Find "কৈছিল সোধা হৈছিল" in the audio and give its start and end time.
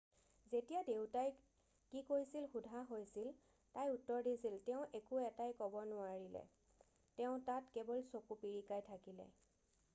2.07-3.29